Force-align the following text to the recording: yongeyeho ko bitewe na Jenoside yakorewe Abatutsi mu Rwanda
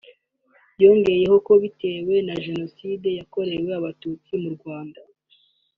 yongeyeho 0.81 1.35
ko 1.47 1.53
bitewe 1.63 2.13
na 2.27 2.35
Jenoside 2.45 3.07
yakorewe 3.19 3.69
Abatutsi 3.79 4.31
mu 4.41 4.49
Rwanda 4.55 4.99